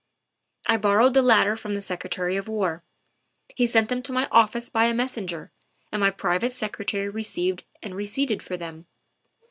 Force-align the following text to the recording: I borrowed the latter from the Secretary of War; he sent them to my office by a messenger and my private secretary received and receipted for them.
I 0.65 0.77
borrowed 0.77 1.13
the 1.13 1.21
latter 1.21 1.55
from 1.55 1.75
the 1.75 1.79
Secretary 1.81 2.35
of 2.35 2.47
War; 2.47 2.81
he 3.55 3.67
sent 3.67 3.87
them 3.87 4.01
to 4.01 4.11
my 4.11 4.27
office 4.31 4.67
by 4.67 4.85
a 4.85 4.95
messenger 4.95 5.51
and 5.91 5.99
my 5.99 6.09
private 6.09 6.53
secretary 6.53 7.07
received 7.07 7.65
and 7.83 7.93
receipted 7.93 8.41
for 8.41 8.57
them. 8.57 8.87